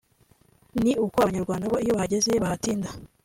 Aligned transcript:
ni 0.83 0.91
uko 1.05 1.15
Abanyarwanda 1.23 1.65
bo 1.71 1.77
iyo 1.83 1.91
bahageze 1.97 2.31
batahatinda 2.43 2.89